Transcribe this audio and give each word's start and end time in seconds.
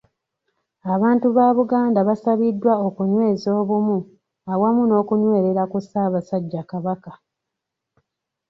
Abantu 0.93 1.27
ba 1.35 1.47
Buganda 1.57 1.99
basabiddwa 2.09 2.73
okunyweza 2.87 3.47
obumu 3.61 3.97
awamu 4.53 4.81
n’okunywerera 4.85 5.63
ku 5.71 5.77
Ssaabasajja 5.83 6.61
Kabaka. 6.69 7.11